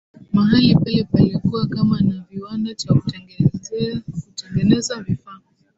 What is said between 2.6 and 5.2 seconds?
cha kutengeneza